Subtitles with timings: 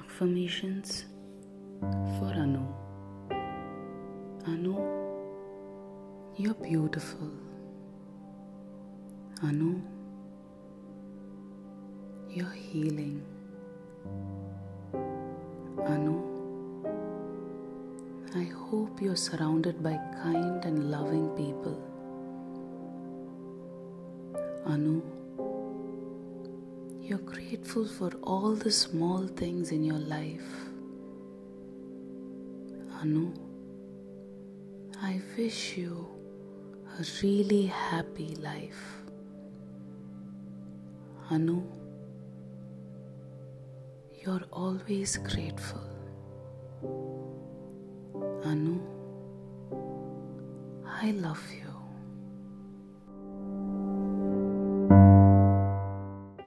[0.00, 1.04] Affirmations
[1.80, 2.64] for Anu.
[4.46, 4.74] Anu,
[6.36, 7.30] you're beautiful.
[9.42, 9.82] Anu,
[12.30, 13.22] you're healing.
[15.86, 16.16] Anu,
[18.34, 21.76] I hope you're surrounded by kind and loving people.
[24.68, 25.00] Anu,
[27.00, 30.50] you're grateful for all the small things in your life.
[33.00, 33.32] Anu,
[35.00, 36.08] I wish you
[36.98, 38.82] a really happy life.
[41.30, 41.62] Anu,
[44.20, 45.86] you're always grateful.
[48.44, 48.80] Anu,
[50.84, 51.65] I love you.